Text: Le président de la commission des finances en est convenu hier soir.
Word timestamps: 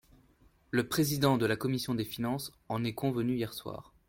Le 0.71 0.87
président 0.89 1.37
de 1.37 1.45
la 1.45 1.55
commission 1.55 1.93
des 1.93 2.05
finances 2.05 2.51
en 2.69 2.83
est 2.83 2.95
convenu 2.95 3.35
hier 3.35 3.53
soir. 3.53 3.93